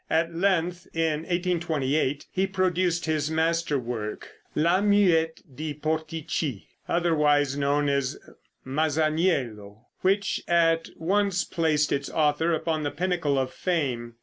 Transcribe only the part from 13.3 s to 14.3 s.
of fame.